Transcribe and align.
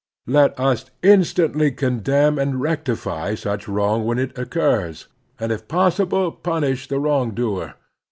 Let 0.25 0.59
us 0.59 0.85
instantly 1.03 1.69
condemn 1.71 2.39
and 2.39 2.59
rectify 2.59 3.35
such 3.35 3.67
wrong 3.67 4.03
when 4.03 4.17
it 4.17 4.35
occurs, 4.35 5.07
and 5.39 5.51
if 5.51 5.67
possible 5.67 6.31
punish 6.31 6.87
the 6.87 6.97
wrong 6.99 7.35
doer. 7.35 7.75